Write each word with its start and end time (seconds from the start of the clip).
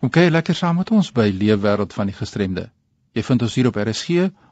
Kom 0.00 0.10
kyk 0.12 0.28
lekker 0.30 0.54
saam 0.54 0.76
met 0.76 0.90
ons 0.92 1.08
by 1.16 1.30
Leefwêreld 1.32 1.94
van 1.96 2.06
die 2.10 2.16
Gestremde. 2.16 2.64
Jy 3.16 3.22
vind 3.24 3.42
ons 3.46 3.54
hier 3.56 3.68
op 3.70 3.76
RSG 3.80 4.08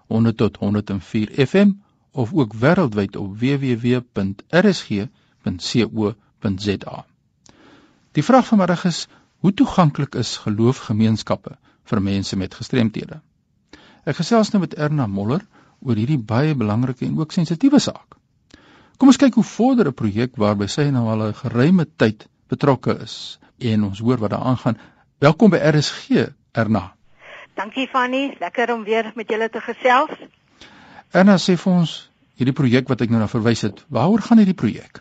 100 0.08 0.36
tot 0.40 0.56
104 0.62 1.28
FM 1.44 1.70
of 2.12 2.32
ook 2.32 2.54
wêreldwyd 2.62 3.16
op 3.20 3.34
www.rsg.co.za. 3.42 3.86
Die 8.14 8.24
vraag 8.24 8.46
vanmiddag 8.46 8.84
is: 8.88 9.08
Hoe 9.44 9.52
toeganklik 9.52 10.14
is 10.14 10.36
geloofgemeenskappe 10.46 11.58
vir 11.84 12.02
mense 12.02 12.36
met 12.40 12.54
gestremthede? 12.54 13.20
Ek 14.04 14.16
gesels 14.16 14.50
nou 14.52 14.60
met 14.64 14.74
Erna 14.80 15.06
Moller 15.06 15.44
oor 15.84 15.96
hierdie 16.00 16.18
baie 16.18 16.54
belangrike 16.56 17.04
en 17.04 17.18
ook 17.20 17.32
sensitiewe 17.36 17.78
saak. 17.78 18.16
Kom 18.96 19.08
ons 19.12 19.20
kyk 19.20 19.34
hoe 19.36 19.44
vorder 19.44 19.88
'n 19.92 20.00
projek 20.00 20.36
waarby 20.40 20.66
sy 20.72 20.88
nou 20.90 21.08
al 21.12 21.28
'n 21.28 21.34
geruime 21.34 21.84
tyd 21.96 22.28
betrokke 22.48 22.98
is 23.04 23.38
en 23.58 23.84
ons 23.84 23.98
hoor 23.98 24.18
wat 24.18 24.30
daar 24.30 24.46
aangaan. 24.52 24.78
Welkom 25.24 25.54
by 25.54 25.56
RSG, 25.56 26.26
Erna. 26.52 26.92
Dankie 27.56 27.86
Fanny, 27.88 28.34
lekker 28.38 28.72
om 28.74 28.82
weer 28.84 29.06
met 29.14 29.30
julle 29.32 29.46
te 29.48 29.60
gesels. 29.64 30.10
Erna 31.16 31.38
sê 31.40 31.54
vir 31.56 31.70
ons 31.72 31.94
hierdie 32.36 32.52
projek 32.58 32.90
wat 32.92 33.00
ek 33.06 33.14
nou 33.14 33.22
na 33.22 33.28
verwys 33.32 33.62
het, 33.64 33.80
waaroor 33.88 34.20
gaan 34.26 34.42
hierdie 34.42 34.58
projek? 34.58 35.00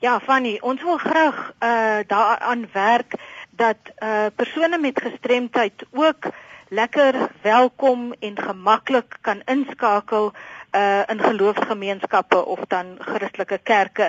Ja, 0.00 0.14
Fanny, 0.24 0.54
ons 0.64 0.80
wil 0.86 0.96
graag 1.02 1.42
uh 1.60 2.00
daaraan 2.08 2.64
werk 2.72 3.18
dat 3.60 3.92
uh 3.98 4.30
persone 4.32 4.80
met 4.80 5.04
gestremdheid 5.04 5.84
ook 5.92 6.30
lekker 6.72 7.20
welkom 7.44 8.14
en 8.24 8.40
gemaklik 8.48 9.18
kan 9.20 9.44
inskakel 9.44 10.32
uh 10.72 11.02
in 11.12 11.20
geloofsgemeenskappe 11.20 12.40
of 12.56 12.64
dan 12.72 12.96
Christelike 12.98 13.60
kerke. 13.60 14.08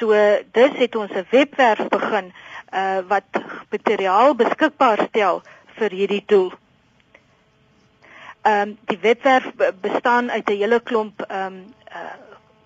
So 0.00 0.16
dis 0.52 0.80
het 0.80 0.96
ons 0.96 1.12
'n 1.12 1.28
webwerf 1.30 1.88
begin 1.88 2.32
uh 2.72 3.04
wat 3.08 3.28
materiaal 3.70 4.34
beskikbaar 4.34 5.06
stel 5.08 5.42
vir 5.78 5.90
hierdie 5.90 6.24
doel. 6.26 6.52
Ehm 8.46 8.68
um, 8.68 8.78
die 8.86 8.98
webwerf 9.02 9.50
bestaan 9.80 10.30
uit 10.30 10.48
'n 10.50 10.56
hele 10.62 10.80
klomp 10.80 11.22
ehm 11.28 11.46
um, 11.46 11.74
uh 11.90 12.14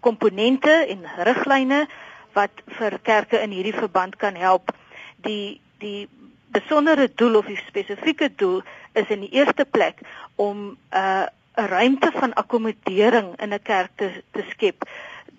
komponente 0.00 0.72
en 0.88 1.04
riglyne 1.28 1.86
wat 2.32 2.50
vir 2.78 2.98
kerke 3.02 3.40
in 3.40 3.50
hierdie 3.50 3.76
verband 3.76 4.16
kan 4.16 4.34
help. 4.34 4.72
Die 5.16 5.60
die 5.78 6.08
besondere 6.52 7.08
doel 7.14 7.34
of 7.34 7.46
die 7.46 7.62
spesifieke 7.66 8.34
doel 8.34 8.62
is 8.92 9.08
in 9.08 9.20
die 9.20 9.32
eerste 9.32 9.64
plek 9.64 10.00
om 10.34 10.56
'n 10.66 10.76
uh, 10.92 11.26
'n 11.56 11.66
ruimte 11.66 12.10
van 12.12 12.32
akkommodering 12.34 13.40
in 13.40 13.52
'n 13.54 13.62
kerk 13.62 13.90
te 13.94 14.22
te 14.32 14.44
skep 14.50 14.88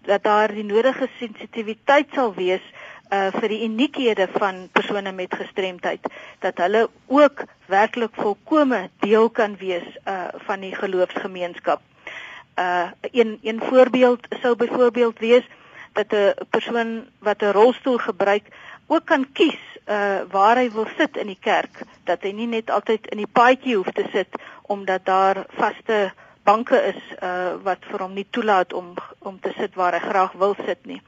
dat 0.02 0.24
daar 0.24 0.54
die 0.54 0.64
nodige 0.64 1.08
sensitiwiteit 1.20 2.08
sal 2.14 2.34
wees 2.34 2.62
uh 3.12 3.30
vir 3.36 3.50
die 3.52 3.64
uniekhede 3.68 4.28
van 4.38 4.68
persone 4.72 5.12
met 5.12 5.34
gestremdheid 5.36 6.06
dat 6.40 6.58
hulle 6.64 6.90
ook 7.08 7.44
werklik 7.68 8.14
volkome 8.16 8.90
deel 9.04 9.30
kan 9.30 9.58
wees 9.60 9.88
uh 10.08 10.28
van 10.48 10.64
die 10.64 10.76
geloofsgemeenskap. 10.76 11.82
Uh 12.60 12.92
een 13.12 13.40
een 13.44 13.60
voorbeeld 13.60 14.28
sou 14.42 14.56
byvoorbeeld 14.56 15.20
wees 15.20 15.44
dat 15.94 16.14
'n 16.14 16.34
persoon 16.50 17.08
wat 17.20 17.42
'n 17.42 17.52
rolstoel 17.52 17.98
gebruik 17.98 18.46
ook 18.88 19.06
kan 19.06 19.28
kies 19.32 19.60
uh 19.88 20.22
waar 20.32 20.56
hy 20.56 20.72
wil 20.72 20.88
sit 20.98 21.18
in 21.18 21.28
die 21.28 21.42
kerk, 21.42 21.84
dat 22.04 22.22
hy 22.22 22.32
nie 22.32 22.48
net 22.48 22.70
altyd 22.70 23.08
in 23.08 23.18
die 23.18 23.32
paadjie 23.32 23.76
hoef 23.76 23.92
te 23.92 24.06
sit 24.12 24.28
omdat 24.62 25.06
daar 25.06 25.46
vaste 25.50 26.12
banke 26.44 26.78
is 26.96 27.02
uh 27.24 27.54
wat 27.64 27.84
vir 27.92 28.00
hom 28.00 28.14
nie 28.14 28.28
toelaat 28.30 28.74
om 28.74 28.94
om 29.20 29.40
te 29.40 29.52
sit 29.58 29.76
waar 29.76 29.94
hy 29.94 30.00
graag 30.00 30.32
wil 30.32 30.56
sit 30.66 30.86
nie 30.86 31.02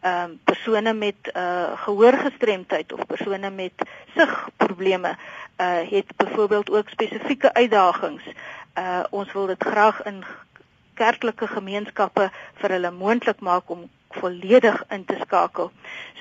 ehm 0.00 0.30
um, 0.30 0.40
persone 0.44 0.92
met 0.92 1.32
uh 1.36 1.72
gehoorgestremdheid 1.84 2.92
of 2.92 3.06
persone 3.06 3.50
met 3.50 3.72
sigprobleme 4.16 5.16
uh 5.56 5.90
het 5.90 6.16
byvoorbeeld 6.16 6.70
ook 6.70 6.88
spesifieke 6.88 7.52
uitdagings. 7.52 8.22
Uh 8.78 9.02
ons 9.10 9.32
wil 9.32 9.46
dit 9.46 9.64
graag 9.64 10.02
in 10.02 10.24
kerklike 10.94 11.46
gemeenskappe 11.46 12.30
vir 12.54 12.70
hulle 12.70 12.90
moontlik 12.90 13.40
maak 13.40 13.70
om 13.70 13.90
volledig 14.08 14.84
in 14.88 15.04
te 15.04 15.16
skakel. 15.20 15.72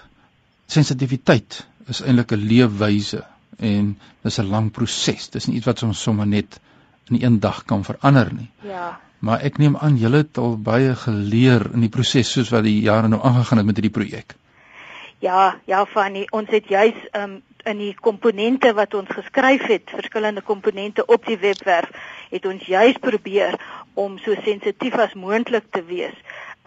sensitiwiteit 0.67 1.67
is 1.87 2.01
eintlik 2.01 2.31
'n 2.31 2.47
leefwyse 2.51 3.23
en 3.57 3.97
dis 4.23 4.39
'n 4.39 4.49
lang 4.49 4.71
proses. 4.71 5.29
Dis 5.29 5.47
nie 5.47 5.57
iets 5.57 5.65
wat 5.65 5.83
ons 5.83 6.01
sommer 6.01 6.27
net 6.27 6.59
in 7.09 7.23
een 7.23 7.39
dag 7.39 7.63
kan 7.65 7.83
verander 7.83 8.33
nie. 8.33 8.49
Ja. 8.61 8.99
Maar 9.19 9.39
ek 9.39 9.57
neem 9.57 9.77
aan 9.77 9.97
julle 9.97 10.17
het 10.17 10.37
al 10.37 10.57
baie 10.57 10.95
geleer 10.95 11.69
in 11.73 11.79
die 11.79 11.89
proses 11.89 12.31
soos 12.31 12.49
wat 12.49 12.63
die 12.63 12.81
jare 12.81 13.07
nou 13.07 13.21
aangegaan 13.23 13.57
het 13.57 13.65
met 13.65 13.75
hierdie 13.75 13.97
projek. 13.99 14.35
Ja, 15.19 15.57
ja 15.65 15.85
Fanny, 15.85 16.27
ons 16.29 16.49
het 16.49 16.67
juis 16.67 16.97
um, 17.17 17.41
in 17.65 17.77
die 17.81 17.95
komponente 17.95 18.73
wat 18.77 18.93
ons 18.93 19.09
geskryf 19.09 19.65
het, 19.67 19.89
verskillende 19.89 20.41
komponente 20.41 21.05
op 21.05 21.25
die 21.25 21.37
webwerf, 21.41 21.89
het 22.29 22.45
ons 22.45 22.65
juis 22.65 22.99
probeer 23.01 23.57
om 23.93 24.19
so 24.21 24.35
sensitief 24.45 24.93
as 25.01 25.15
moontlik 25.17 25.65
te 25.71 25.83
wees. 25.87 26.15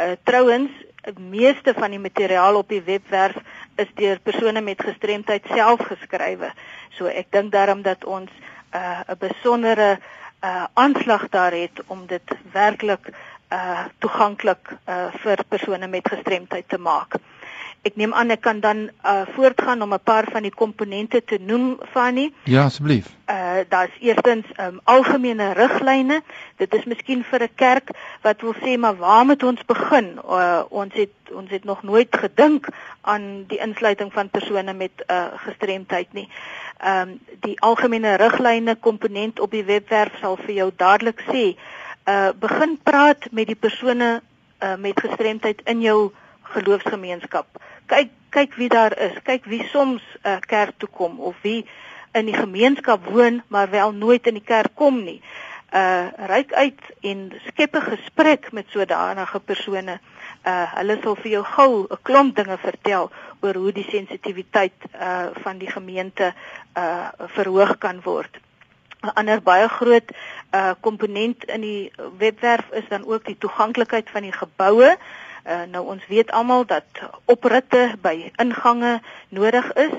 Uh 0.01 0.13
trouwens, 0.25 0.71
meeste 1.19 1.75
van 1.77 1.91
die 1.91 1.99
materiaal 2.01 2.57
op 2.57 2.69
die 2.69 2.83
webwerf 2.83 3.37
is 3.77 3.89
deur 3.95 4.21
persone 4.23 4.61
met 4.61 4.83
gestremdheid 4.83 5.45
self 5.53 5.81
geskrywe. 5.89 6.53
So 6.97 7.05
ek 7.07 7.29
dink 7.37 7.53
daarom 7.53 7.83
dat 7.83 8.05
ons 8.05 8.31
uh 8.73 9.01
'n 9.09 9.19
besondere 9.19 9.99
uh 10.45 10.65
aanslag 10.75 11.29
daar 11.29 11.53
het 11.53 11.83
om 11.87 12.07
dit 12.07 12.37
werklik 12.53 13.13
uh 13.53 13.85
toeganklik 13.99 14.73
uh 14.89 15.13
vir 15.23 15.45
persone 15.49 15.87
met 15.87 16.09
gestremdheid 16.09 16.69
te 16.69 16.79
maak. 16.79 17.21
Ek 17.81 17.95
neem 17.97 18.13
aan 18.13 18.29
ek 18.29 18.43
kan 18.45 18.59
dan 18.61 18.91
uh 19.09 19.23
voortgaan 19.35 19.83
om 19.83 19.95
'n 19.95 20.03
paar 20.05 20.27
van 20.33 20.43
die 20.43 20.53
komponente 20.53 21.25
te 21.25 21.39
noem 21.41 21.79
Fanny. 21.93 22.33
Ja, 22.45 22.65
asseblief. 22.65 23.07
Uh 23.27 23.65
daar's 23.69 23.97
eerstens 24.01 24.47
um 24.57 24.81
algemene 24.85 25.53
riglyne. 25.53 26.21
Dit 26.57 26.75
is 26.75 26.85
miskien 26.85 27.25
vir 27.25 27.43
'n 27.43 27.55
kerk 27.55 27.91
wat 28.23 28.41
wil 28.41 28.55
sê 28.55 28.77
maar 28.79 28.97
waar 28.97 29.25
moet 29.25 29.43
ons 29.43 29.65
begin? 29.65 30.21
Uh 30.25 30.63
ons 30.69 30.95
het 30.95 31.11
ons 31.33 31.51
het 31.51 31.65
nog 31.65 31.83
nooit 31.83 32.17
gedink 32.17 32.69
aan 33.01 33.45
die 33.49 33.59
insluiting 33.59 34.13
van 34.13 34.29
persone 34.29 34.73
met 34.73 34.93
uh 35.09 35.27
gestremdheid 35.37 36.13
nie. 36.13 36.29
Um 36.85 37.21
die 37.41 37.61
algemene 37.61 38.17
riglyne 38.17 38.77
komponent 38.77 39.41
op 39.41 39.51
die 39.51 39.65
webwerf 39.65 40.19
sal 40.21 40.37
vir 40.37 40.55
jou 40.55 40.71
dadelik 40.77 41.21
sê 41.33 41.57
uh 42.05 42.29
begin 42.39 42.79
praat 42.83 43.31
met 43.31 43.47
die 43.47 43.61
persone 43.61 44.21
uh 44.63 44.77
met 44.77 45.01
gestremdheid 45.01 45.61
in 45.65 45.81
jou 45.81 46.13
geloofsgemeenskap. 46.51 47.47
Kyk 47.87 48.11
kyk 48.31 48.55
wie 48.55 48.69
daar 48.69 48.95
is. 48.99 49.17
Kyk 49.23 49.45
wie 49.45 49.65
soms 49.73 50.03
'n 50.23 50.29
uh, 50.29 50.39
kerk 50.47 50.79
toe 50.79 50.89
kom 50.89 51.21
of 51.21 51.37
wie 51.43 51.67
in 52.13 52.27
die 52.27 52.35
gemeenskap 52.35 53.05
woon 53.05 53.43
maar 53.49 53.71
wel 53.71 53.93
nooit 53.93 54.27
in 54.27 54.35
die 54.35 54.47
kerk 54.47 54.75
kom 54.75 55.03
nie. 55.05 55.23
Uh 55.71 56.07
ryk 56.27 56.53
uit 56.53 56.81
en 57.01 57.31
skep 57.47 57.75
'n 57.77 57.91
gesprek 57.95 58.53
met 58.53 58.67
sodanige 58.69 59.41
persone. 59.41 60.01
Uh 60.47 60.75
hulle 60.75 60.99
sal 61.03 61.17
vir 61.17 61.31
jou 61.31 61.45
gou 61.45 61.87
'n 61.91 62.03
klomp 62.03 62.37
dinge 62.37 62.59
vertel 62.59 63.11
oor 63.41 63.55
hoe 63.55 63.73
die 63.73 63.87
sensitiwiteit 63.91 64.79
uh 64.95 65.27
van 65.43 65.59
die 65.59 65.71
gemeente 65.71 66.35
uh 66.77 67.09
verhoog 67.19 67.79
kan 67.79 68.01
word. 68.03 68.39
'n 69.03 69.15
ander 69.15 69.43
baie 69.43 69.69
groot 69.69 70.11
uh 70.55 70.75
komponent 70.81 71.45
in 71.45 71.61
die 71.61 71.93
webwerf 72.19 72.71
is 72.71 72.89
dan 72.89 73.07
ook 73.07 73.25
die 73.25 73.39
toeganklikheid 73.39 74.11
van 74.11 74.23
die 74.23 74.33
geboue. 74.33 74.91
Uh, 74.91 75.30
nou 75.71 75.87
ons 75.87 76.07
weet 76.07 76.31
almal 76.31 76.67
dat 76.67 76.85
opritte 77.25 77.95
by 78.01 78.33
ingange 78.37 79.01
nodig 79.29 79.73
is. 79.73 79.95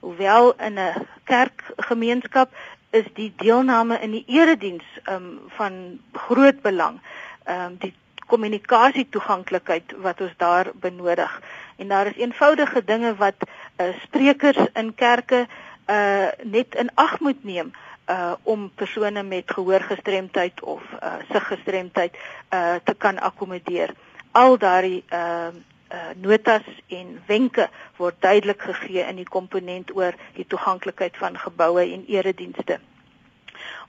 Hoewel 0.00 0.54
in 0.58 0.78
'n 0.78 1.06
kerkgemeenskap 1.24 2.50
is 2.90 3.08
die 3.14 3.32
deelname 3.36 3.98
in 4.00 4.10
die 4.10 4.24
erediens 4.26 4.84
um, 5.08 5.40
van 5.56 5.98
groot 6.12 6.60
belang. 6.62 7.00
Ehm 7.44 7.66
um, 7.66 7.76
die 7.80 7.94
kommunikasie 8.26 9.06
toeganklikheid 9.10 9.92
wat 10.00 10.20
ons 10.20 10.32
daar 10.40 10.70
benodig. 10.74 11.32
En 11.76 11.88
daar 11.88 12.06
is 12.06 12.16
eenvoudige 12.16 12.84
dinge 12.84 13.14
wat 13.16 13.34
uh, 13.44 13.86
sprekers 14.02 14.60
in 14.72 14.94
kerke 14.94 15.46
uh 15.90 16.28
net 16.42 16.74
in 16.74 16.90
ag 16.94 17.18
moet 17.20 17.44
neem 17.44 17.72
uh 18.08 18.32
om 18.42 18.70
persone 18.74 19.22
met 19.22 19.50
gehoorgestremdheid 19.50 20.62
of 20.62 20.82
uh 21.02 21.14
siggestremdheid 21.32 22.16
uh 22.54 22.74
te 22.84 22.94
kan 22.94 23.18
akkommodeer. 23.18 23.94
Al 24.32 24.58
daardie 24.58 25.04
uh 25.12 25.52
uh 25.92 26.12
notas 26.16 26.64
en 26.88 27.22
wenke 27.26 27.68
word 27.96 28.16
duidelik 28.20 28.62
gegee 28.62 29.04
in 29.04 29.16
die 29.16 29.28
komponent 29.28 29.92
oor 29.96 30.16
die 30.36 30.46
toeganklikheid 30.48 31.16
van 31.20 31.36
geboue 31.38 31.84
en 31.84 32.06
eredienste. 32.08 32.78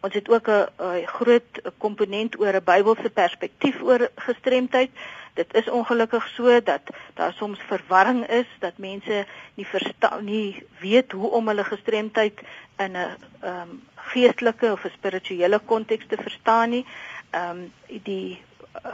Ons 0.03 0.13
het 0.13 0.29
ook 0.29 0.47
'n 0.49 1.05
groot 1.05 1.61
komponent 1.77 2.39
oor 2.39 2.53
'n 2.55 2.63
Bybelse 2.63 3.09
perspektief 3.09 3.81
oor 3.81 4.09
gestremdheid. 4.15 4.91
Dit 5.33 5.53
is 5.53 5.69
ongelukkig 5.69 6.27
so 6.27 6.61
dat 6.63 6.81
daar 7.13 7.33
soms 7.33 7.59
verwarring 7.59 8.27
is 8.27 8.45
dat 8.59 8.77
mense 8.77 9.25
nie 9.53 9.67
verstaan 9.67 10.23
nie 10.25 10.65
weet 10.79 11.11
hoe 11.11 11.29
om 11.29 11.47
hulle 11.47 11.63
gestremdheid 11.63 12.39
in 12.77 12.91
'n 12.91 12.95
ehm 12.95 13.69
um, 13.69 13.83
geestelike 13.95 14.71
of 14.71 14.83
'n 14.83 14.89
spirituele 14.97 15.59
konteks 15.59 16.05
te 16.07 16.17
verstaan 16.17 16.69
nie. 16.69 16.85
Ehm 17.29 17.49
um, 17.49 17.73
die 18.03 18.41
uh, 18.85 18.91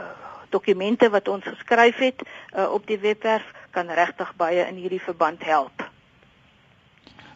dokumente 0.50 1.10
wat 1.10 1.28
ons 1.28 1.44
geskryf 1.44 1.96
het 1.96 2.22
uh, 2.22 2.70
op 2.72 2.86
die 2.86 2.98
webwerf 2.98 3.46
kan 3.70 3.88
regtig 3.88 4.34
baie 4.36 4.66
in 4.66 4.76
hierdie 4.76 5.02
verband 5.02 5.42
help. 5.44 5.86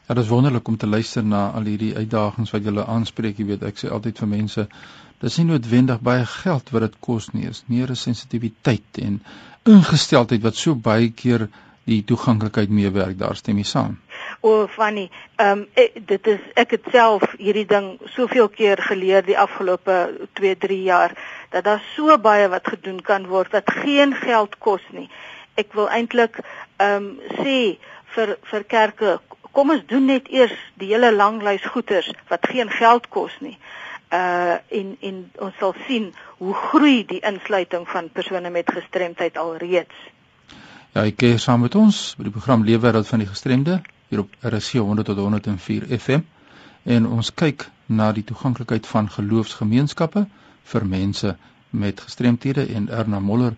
Ja, 0.04 0.14
dit 0.14 0.24
is 0.24 0.28
wonderlik 0.28 0.68
om 0.68 0.76
te 0.76 0.86
luister 0.86 1.24
na 1.24 1.46
al 1.56 1.64
hierdie 1.64 1.94
uitdagings 1.96 2.50
wat 2.52 2.64
julle 2.64 2.84
aanspreek. 2.84 3.38
Jy 3.40 3.46
weet, 3.54 3.62
ek 3.64 3.78
sê 3.80 3.88
altyd 3.88 4.18
vir 4.20 4.28
mense, 4.28 4.66
dis 5.24 5.38
nie 5.40 5.46
noodwendig 5.48 6.02
baie 6.04 6.26
geld 6.28 6.72
wat 6.74 6.84
dit 6.84 6.98
kos 7.00 7.30
nie, 7.32 7.46
is 7.48 7.62
meer 7.72 7.90
'n 7.90 7.96
sensitiwiteit 7.96 9.00
en 9.00 9.22
ingesteldheid 9.64 10.42
wat 10.42 10.60
so 10.60 10.74
baie 10.74 11.08
keer 11.10 11.48
die 11.88 12.02
toeganklikheid 12.04 12.68
meewerk. 12.68 13.18
Daar 13.18 13.36
stem 13.36 13.56
jy 13.60 13.64
saam. 13.68 13.96
O, 14.40 14.66
Fanny, 14.66 15.08
ehm 15.36 15.64
um, 15.64 15.66
dit 16.06 16.26
is 16.26 16.40
ek 16.54 16.76
het 16.76 16.88
self 16.92 17.24
hierdie 17.38 17.66
ding 17.68 17.98
soveel 18.12 18.48
keer 18.48 18.80
geleer 18.82 19.24
die 19.24 19.38
afgelope 19.38 20.28
2, 20.40 20.56
3 20.66 20.82
jaar 20.82 21.16
dat 21.54 21.64
daar 21.64 21.82
so 21.94 22.18
baie 22.18 22.48
wat 22.50 22.68
gedoen 22.68 23.00
kan 23.02 23.28
word 23.30 23.52
wat 23.54 23.70
geen 23.70 24.14
geld 24.14 24.58
kos 24.58 24.82
nie. 24.90 25.06
Ek 25.54 25.72
wil 25.78 25.86
eintlik 25.88 26.40
ehm 26.82 26.96
um, 26.96 27.10
sê 27.38 27.58
vir 28.14 28.36
vir 28.50 28.66
kerke 28.74 29.18
kom 29.54 29.70
ons 29.70 29.84
doen 29.86 30.08
net 30.10 30.28
eers 30.34 30.54
die 30.82 30.90
hele 30.90 31.12
lang 31.14 31.38
lys 31.46 31.66
goeders 31.74 32.10
wat 32.30 32.46
geen 32.50 32.70
geld 32.74 33.06
kos 33.16 33.36
nie. 33.40 33.54
Uh 34.10 34.58
en 34.80 34.96
en 35.10 35.20
ons 35.46 35.54
sal 35.62 35.76
sien 35.86 36.10
hoe 36.42 36.54
groei 36.66 37.04
die 37.06 37.22
insluiting 37.30 37.86
van 37.88 38.10
persone 38.18 38.50
met 38.50 38.74
gestremdheid 38.78 39.38
alreeds. 39.38 39.94
Ja, 40.94 41.04
ek 41.06 41.18
kyk 41.22 41.38
saam 41.42 41.62
met 41.66 41.74
ons 41.78 42.02
by 42.18 42.26
die 42.28 42.34
program 42.34 42.66
Leefwêreld 42.66 43.08
van 43.10 43.22
die 43.22 43.30
Gestremde 43.30 43.80
hier 44.10 44.26
op 44.26 44.34
RC 44.42 44.82
100 44.82 45.06
tot 45.06 45.22
104 45.22 45.86
FM 45.98 46.26
en 46.96 47.06
ons 47.06 47.30
kyk 47.34 47.68
na 47.86 48.10
die 48.12 48.26
toeganklikheid 48.26 48.86
van 48.90 49.10
geloofsgemeenskappe 49.10 50.26
vir 50.72 50.84
mense 50.84 51.36
met 51.70 52.00
gestremthede 52.00 52.66
en 52.74 52.88
Erna 52.88 53.20
Moller 53.20 53.54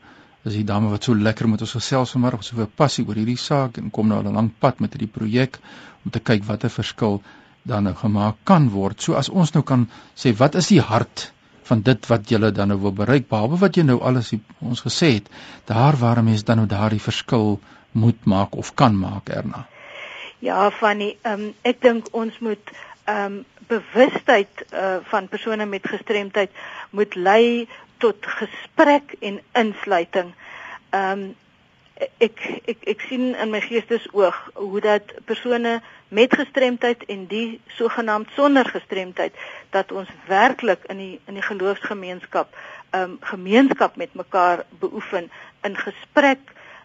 is 0.46 0.54
die 0.54 0.64
dame 0.64 0.90
wat 0.90 1.04
so 1.04 1.14
lekker 1.14 1.48
met 1.50 1.62
ons 1.64 1.74
gesels 1.76 2.12
vanmôre, 2.14 2.42
so 2.42 2.56
'n 2.62 2.70
passie 2.76 3.04
oor 3.06 3.18
hierdie 3.18 3.38
saak 3.38 3.78
en 3.78 3.90
kom 3.90 4.08
nou 4.08 4.18
al 4.18 4.28
'n 4.30 4.34
lang 4.34 4.50
pad 4.60 4.80
met 4.80 4.92
hierdie 4.92 5.14
projek 5.18 5.58
om 6.04 6.10
te 6.10 6.20
kyk 6.20 6.44
watter 6.44 6.70
verskil 6.70 7.22
dan 7.64 7.84
nou 7.84 7.94
gemaak 7.94 8.36
kan 8.44 8.70
word. 8.70 9.00
So 9.02 9.14
as 9.14 9.28
ons 9.28 9.52
nou 9.54 9.62
kan 9.62 9.88
sê 10.14 10.32
wat 10.36 10.54
is 10.54 10.68
die 10.68 10.80
hart 10.80 11.32
van 11.66 11.82
dit 11.82 12.06
wat 12.06 12.30
jy 12.30 12.38
dan 12.50 12.68
nou 12.68 12.78
wil 12.78 12.92
bereik 12.92 13.28
behalwe 13.28 13.58
wat 13.58 13.76
jy 13.76 13.82
nou 13.82 14.00
alles 14.00 14.32
ons 14.60 14.82
gesê 14.86 15.14
het, 15.14 15.28
daar 15.66 15.96
waar 15.96 16.22
mense 16.22 16.44
dan 16.44 16.56
nou 16.56 16.66
daardie 16.66 17.02
verskil 17.02 17.60
moet 17.92 18.24
maak 18.24 18.54
of 18.56 18.74
kan 18.74 18.96
maak 18.96 19.28
Erna. 19.28 19.66
Ja, 20.40 20.70
Fanny, 20.70 21.16
um, 21.24 21.54
ek 21.64 21.80
dink 21.82 22.12
ons 22.12 22.38
moet 22.44 22.72
ehm 23.06 23.32
um, 23.32 23.44
bewustheid 23.66 24.64
uh, 24.72 24.96
van 25.02 25.28
persone 25.28 25.66
met 25.66 25.88
gestremdheid 25.88 26.50
moet 26.90 27.14
lei 27.14 27.68
tot 27.98 28.16
gesprek 28.20 29.14
en 29.20 29.40
insluiting. 29.52 30.34
Ehm 30.90 31.10
um, 31.10 31.34
ek 32.18 32.40
ek 32.68 32.82
ek 32.92 33.04
sien 33.08 33.30
in 33.40 33.50
my 33.50 33.60
geestesoog 33.64 34.36
hoe 34.54 34.80
dat 34.84 35.14
persone 35.24 35.78
met 36.08 36.34
gestremdheid 36.34 37.04
en 37.08 37.24
die 37.30 37.60
sogenaamd 37.78 38.28
sonder 38.36 38.68
gestremdheid 38.68 39.32
dat 39.70 39.92
ons 39.92 40.10
werklik 40.28 40.84
in 40.92 41.00
die 41.00 41.20
in 41.24 41.38
die 41.40 41.46
geloofsgemeenskap 41.46 42.54
ehm 42.90 43.02
um, 43.02 43.18
gemeenskap 43.20 43.96
met 43.96 44.14
mekaar 44.14 44.64
beoefen 44.82 45.30
in 45.62 45.76
gesprek 45.76 46.42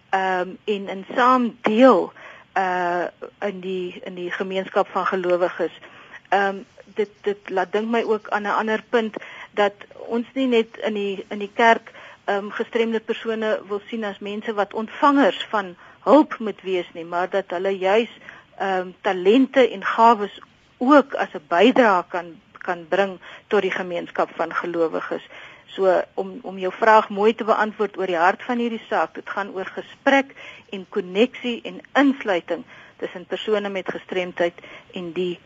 ehm 0.09 0.53
um, 0.53 0.57
en 0.65 0.87
in 0.97 1.05
saam 1.15 1.57
deel 1.61 2.11
uh 2.57 3.07
in 3.39 3.59
die 3.59 4.01
in 4.03 4.15
die 4.15 4.31
gemeenskap 4.31 4.87
van 4.91 5.05
gelowiges. 5.05 5.71
Ehm 5.71 5.90
um, 6.33 6.65
dit 6.95 7.09
dit 7.21 7.49
laat 7.49 7.71
dink 7.71 7.89
my 7.89 8.03
ook 8.03 8.29
aan 8.29 8.43
'n 8.43 8.57
ander 8.61 8.83
punt 8.89 9.15
dat 9.51 9.73
ons 9.95 10.27
nie 10.33 10.47
net 10.47 10.77
in 10.77 10.93
die 10.93 11.25
in 11.29 11.39
die 11.39 11.51
kerk 11.53 11.91
ehm 12.25 12.45
um, 12.45 12.51
gestremde 12.51 12.99
persone 12.99 13.61
wil 13.67 13.81
sien 13.87 14.03
as 14.03 14.19
mense 14.19 14.53
wat 14.53 14.73
ontvangers 14.73 15.45
van 15.49 15.75
hulp 16.03 16.39
moet 16.39 16.61
wees 16.61 16.89
nie, 16.93 17.05
maar 17.05 17.29
dat 17.29 17.45
hulle 17.47 17.77
juis 17.77 18.09
ehm 18.57 18.79
um, 18.79 18.95
talente 19.01 19.69
en 19.69 19.85
gawes 19.85 20.39
ook 20.77 21.13
as 21.13 21.33
'n 21.33 21.47
bydrae 21.47 22.03
kan 22.07 22.27
kan 22.57 22.87
bring 22.87 23.19
tot 23.47 23.61
die 23.61 23.71
gemeenskap 23.71 24.29
van 24.35 24.53
gelowiges. 24.53 25.23
So 25.65 26.01
om 26.13 26.39
om 26.41 26.57
jou 26.57 26.73
vraag 26.73 27.09
mooi 27.09 27.35
te 27.35 27.43
beantwoord 27.43 27.97
oor 27.97 28.07
die 28.07 28.23
hart 28.25 28.43
van 28.43 28.57
hierdie 28.57 28.85
saak, 28.89 29.13
dit 29.15 29.29
gaan 29.29 29.53
oor 29.53 29.65
gesprek 29.65 30.33
en 30.69 30.85
koneksie 30.89 31.61
en 31.63 31.81
insluiting 31.93 32.63
tussen 32.97 33.25
persone 33.25 33.69
met 33.69 33.91
gestremdheid 33.91 34.53
en 34.93 35.11
die 35.11 35.39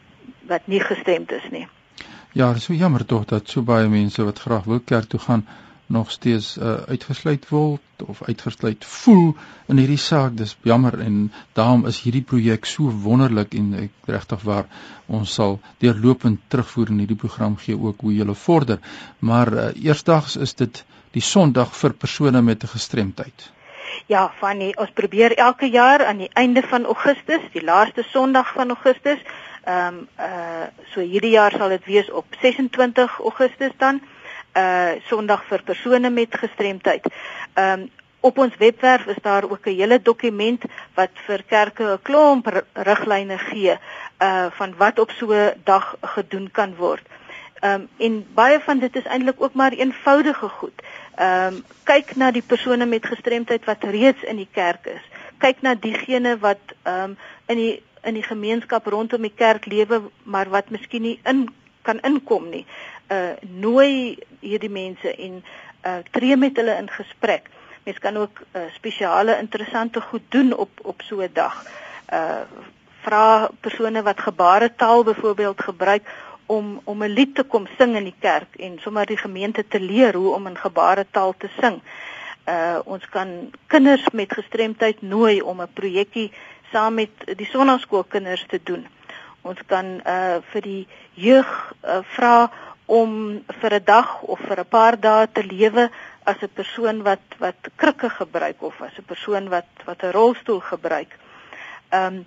wat 0.47 0.67
nie 0.67 0.79
gestremd 0.79 1.31
is 1.31 1.49
nie. 1.51 1.67
Ja, 2.35 2.53
so 2.59 2.73
jammer 2.73 3.05
tog 3.05 3.25
dat 3.25 3.49
so 3.49 3.61
baie 3.61 3.87
mense 3.87 4.23
wat 4.23 4.39
graag 4.39 4.63
wil 4.63 4.79
kerk 4.79 5.07
toe 5.09 5.19
gaan 5.19 5.45
nog 5.85 6.11
steeds 6.11 6.57
uh, 6.57 6.73
uitgesluit 6.87 7.49
word 7.49 8.03
of 8.05 8.23
uitgesluit 8.23 8.85
voel 8.85 9.35
in 9.67 9.77
hierdie 9.77 10.01
saak. 10.01 10.33
Dis 10.37 10.57
jammer 10.65 10.99
en 10.99 11.31
daarom 11.53 11.85
is 11.85 12.01
hierdie 12.01 12.23
projek 12.25 12.65
so 12.65 12.89
wonderlik 13.05 13.53
en 13.53 13.73
ek 13.85 14.09
regtig 14.09 14.41
waar 14.49 14.65
ons 15.05 15.33
sal 15.37 15.59
deurlopend 15.83 16.41
terugvoer 16.47 16.91
in 16.91 17.03
hierdie 17.03 17.21
program 17.21 17.57
gee 17.61 17.77
ook 17.77 18.01
hoe 18.01 18.15
jy 18.15 18.37
vorder. 18.45 18.79
Maar 19.19 19.53
uh, 19.53 19.67
eersdags 19.75 20.35
is 20.35 20.53
dit 20.53 20.83
die 21.15 21.23
Sondag 21.23 21.75
vir 21.75 21.93
persone 21.93 22.41
met 22.41 22.63
'n 22.63 22.67
gestremdheid. 22.67 23.51
Ja, 24.07 24.31
Fanny, 24.39 24.73
ons 24.77 24.91
probeer 24.93 25.37
elke 25.37 25.69
jaar 25.71 26.05
aan 26.05 26.17
die 26.17 26.29
einde 26.33 26.61
van 26.61 26.85
Augustus, 26.85 27.41
die 27.53 27.63
laaste 27.63 28.03
Sondag 28.03 28.53
van 28.53 28.69
Augustus, 28.69 29.19
Ehm 29.65 29.87
um, 29.87 30.07
uh 30.19 30.67
so 30.93 31.01
hierdie 31.01 31.33
jaar 31.33 31.51
sal 31.51 31.69
dit 31.69 31.85
wees 31.85 32.09
op 32.11 32.25
26 32.41 33.19
Augustus 33.19 33.71
dan 33.77 34.01
uh 34.53 34.91
Sondag 35.09 35.45
vir 35.49 35.63
persone 35.63 36.09
met 36.09 36.37
gestremdheid. 36.37 37.07
Ehm 37.53 37.79
um, 37.79 37.89
op 38.19 38.37
ons 38.37 38.57
webwerf 38.57 39.05
is 39.05 39.21
daar 39.21 39.43
ook 39.49 39.65
'n 39.65 39.77
hele 39.79 40.01
dokument 40.01 40.63
wat 40.93 41.09
vir 41.25 41.43
kerke 41.43 41.83
'n 41.83 42.01
klomp 42.01 42.63
riglyne 42.73 43.37
gee 43.37 43.77
uh 44.21 44.45
van 44.51 44.73
wat 44.77 44.99
op 44.99 45.11
so 45.11 45.33
'n 45.33 45.53
dag 45.63 45.95
gedoen 46.01 46.51
kan 46.51 46.75
word. 46.75 47.05
Ehm 47.59 47.73
um, 47.73 47.89
en 47.97 48.27
baie 48.33 48.59
van 48.59 48.79
dit 48.79 48.95
is 48.95 49.05
eintlik 49.05 49.41
ook 49.41 49.53
maar 49.53 49.71
eenvoudige 49.71 50.47
goed. 50.47 50.81
Ehm 51.15 51.53
um, 51.53 51.63
kyk 51.83 52.15
na 52.15 52.31
die 52.31 52.45
persone 52.47 52.85
met 52.85 53.05
gestremdheid 53.05 53.65
wat 53.65 53.83
reeds 53.83 54.23
in 54.23 54.35
die 54.35 54.51
kerk 54.51 54.85
is. 54.85 55.03
Kyk 55.37 55.61
na 55.61 55.75
diegene 55.75 56.37
wat 56.37 56.63
ehm 56.83 57.03
um, 57.03 57.17
in 57.45 57.57
die 57.57 57.83
in 58.05 58.13
die 58.13 58.23
gemeenskap 58.23 58.87
rondom 58.87 59.21
die 59.21 59.33
kerk 59.35 59.65
lewe 59.65 60.01
maar 60.23 60.49
wat 60.49 60.69
miskien 60.69 61.01
nie 61.01 61.19
in 61.23 61.47
kan 61.85 61.99
inkom 61.99 62.49
nie. 62.49 62.65
Uh 63.11 63.33
nooi 63.61 64.17
hierdie 64.41 64.71
mense 64.71 65.15
en 65.15 65.41
uh 65.85 65.99
tree 66.11 66.37
met 66.37 66.57
hulle 66.57 66.77
in 66.81 66.89
gesprek. 66.89 67.49
Mens 67.85 67.99
kan 68.01 68.17
ook 68.17 68.41
uh, 68.41 68.61
spesiale 68.73 69.37
interessante 69.37 70.01
goed 70.01 70.23
doen 70.29 70.53
op 70.53 70.79
op 70.81 71.01
so 71.05 71.21
'n 71.21 71.33
dag. 71.33 71.65
Uh 72.13 72.41
vra 73.05 73.49
persone 73.61 74.01
wat 74.01 74.19
gebaretaal 74.19 75.03
byvoorbeeld 75.03 75.61
gebruik 75.61 76.09
om 76.45 76.81
om 76.83 77.03
'n 77.03 77.13
lied 77.13 77.35
te 77.35 77.43
kom 77.43 77.67
sing 77.77 77.95
in 77.95 78.03
die 78.03 78.19
kerk 78.19 78.55
en 78.55 78.79
sommer 78.79 79.05
die 79.05 79.17
gemeente 79.17 79.67
te 79.67 79.79
leer 79.79 80.15
hoe 80.15 80.33
om 80.33 80.47
in 80.47 80.57
gebaretaal 80.57 81.33
te 81.37 81.49
sing. 81.61 81.81
Uh 82.47 82.79
ons 82.85 83.09
kan 83.09 83.51
kinders 83.67 84.09
met 84.13 84.33
gestremdheid 84.33 85.01
nooi 85.01 85.41
om 85.41 85.61
'n 85.61 85.73
projekkie 85.73 86.31
saam 86.71 86.93
met 86.93 87.25
die 87.37 87.47
sonnaskoolkinders 87.49 88.45
te 88.47 88.59
doen. 88.63 88.85
Ons 89.41 89.59
kan 89.69 89.99
uh 90.05 90.37
vir 90.51 90.61
die 90.61 90.87
jeug 91.13 91.49
uh, 91.83 92.01
vra 92.15 92.51
om 92.85 93.43
vir 93.61 93.73
'n 93.73 93.83
dag 93.85 94.21
of 94.21 94.39
vir 94.39 94.59
'n 94.59 94.69
paar 94.69 94.99
dae 94.99 95.27
te 95.31 95.43
lewe 95.43 95.89
as 96.23 96.41
'n 96.41 96.53
persoon 96.53 97.03
wat 97.03 97.25
wat 97.39 97.69
krikke 97.75 98.09
gebruik 98.09 98.61
of 98.61 98.81
as 98.81 98.97
'n 98.97 99.05
persoon 99.05 99.49
wat 99.49 99.69
wat 99.85 100.03
'n 100.03 100.11
rolstoel 100.11 100.59
gebruik. 100.59 101.17
Um 101.91 102.25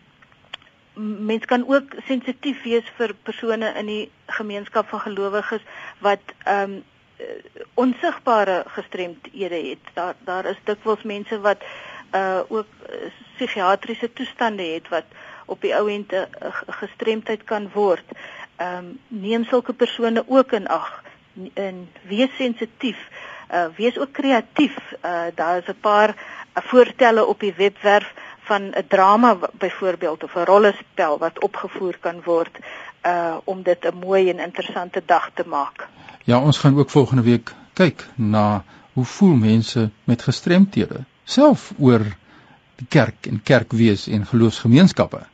mens 0.98 1.44
kan 1.44 1.64
ook 1.68 1.94
sensitief 2.06 2.62
wees 2.62 2.86
vir 2.96 3.14
persone 3.22 3.72
in 3.78 3.86
die 3.86 4.10
gemeenskap 4.26 4.88
van 4.88 5.00
gelowiges 5.00 5.62
wat 5.98 6.22
um 6.46 6.84
onsigbare 7.74 8.64
gestremdhede 8.66 9.68
het. 9.68 9.84
Daar 9.94 10.14
daar 10.24 10.44
is 10.44 10.60
dikwels 10.64 11.02
mense 11.02 11.40
wat 11.40 11.62
uh 12.12 12.40
ook 12.48 12.66
psigiatriese 13.36 14.12
toestande 14.12 14.62
het 14.62 14.88
wat 14.88 15.04
op 15.46 15.60
die 15.60 15.74
ou 15.74 15.90
end 15.90 16.12
'n 16.12 16.26
gestremdheid 16.66 17.44
kan 17.44 17.70
word. 17.72 18.04
ehm 18.56 18.76
um, 18.76 18.98
neem 19.08 19.44
sulke 19.44 19.72
persone 19.72 20.24
ook 20.26 20.52
in 20.52 20.66
ag 20.68 21.02
en 21.54 21.88
wees 22.02 22.36
sensitief. 22.36 22.98
Uh 23.52 23.64
wees 23.76 23.98
ook 23.98 24.12
kreatief. 24.12 24.76
Uh 25.04 25.26
daar 25.34 25.58
is 25.58 25.68
'n 25.68 25.80
paar 25.80 26.08
uh, 26.08 26.62
voorstelle 26.64 27.24
op 27.24 27.40
die 27.40 27.54
webwerf 27.56 28.14
van 28.40 28.62
'n 28.62 28.86
drama 28.88 29.38
byvoorbeeld 29.52 30.24
of 30.24 30.34
'n 30.34 30.44
rollespel 30.44 31.18
wat 31.18 31.42
opgevoer 31.42 31.96
kan 32.00 32.22
word 32.24 32.58
uh 33.06 33.36
om 33.44 33.62
dit 33.62 33.84
'n 33.84 33.96
mooi 33.96 34.30
en 34.30 34.38
interessante 34.38 35.02
dag 35.06 35.30
te 35.34 35.44
maak. 35.46 35.88
Ja, 36.24 36.40
ons 36.40 36.58
gaan 36.58 36.78
ook 36.78 36.90
volgende 36.90 37.22
week 37.22 37.54
kyk 37.72 38.06
na 38.14 38.64
hoe 38.92 39.04
voel 39.04 39.34
mense 39.34 39.90
met 40.04 40.22
gestremthede 40.22 41.04
self 41.28 41.72
oor 41.78 42.04
die 42.78 42.88
kerk 42.88 43.26
en 43.28 43.42
kerkwees 43.44 44.06
en 44.08 44.24
geloofsgemeenskappe 44.28 45.26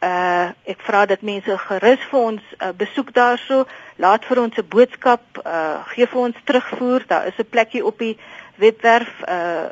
Uh 0.00 0.48
ek 0.64 0.80
vra 0.80 1.04
dat 1.06 1.20
mense 1.20 1.58
gerus 1.66 2.00
vir 2.08 2.20
ons 2.20 2.42
uh, 2.56 2.72
besoek 2.72 3.12
daarso, 3.12 3.66
laat 4.00 4.24
vir 4.24 4.40
ons 4.40 4.56
'n 4.56 4.68
boodskap, 4.68 5.20
uh 5.44 5.84
gee 5.92 6.06
vir 6.06 6.20
ons 6.20 6.36
terugvoer. 6.44 7.04
Daar 7.06 7.26
is 7.26 7.38
'n 7.38 7.48
plekkie 7.50 7.84
op 7.84 7.98
die 7.98 8.18
webwerf 8.56 9.20
uh 9.28 9.68